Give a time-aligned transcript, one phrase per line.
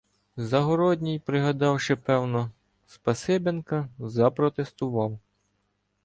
[0.37, 2.51] Загородній, пригадавши, певно,
[2.87, 5.19] Спасибенка, запротестував.